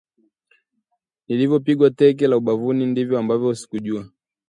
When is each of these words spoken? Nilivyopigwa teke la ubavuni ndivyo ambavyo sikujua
Nilivyopigwa 1.27 1.89
teke 1.97 2.25
la 2.27 2.37
ubavuni 2.37 2.85
ndivyo 2.85 3.19
ambavyo 3.19 3.55
sikujua 3.59 4.09